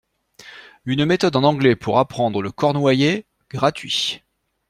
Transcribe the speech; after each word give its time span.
Une 0.85 1.05
méthode 1.05 1.35
en 1.35 1.43
anglais 1.43 1.75
pour 1.75 1.99
apprendre 1.99 2.41
le 2.41 2.51
cornouaillais, 2.51 3.27
gratuit. 3.51 4.23